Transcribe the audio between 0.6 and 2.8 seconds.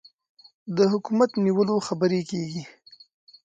د حکومت د نیولو خبرې کېږي.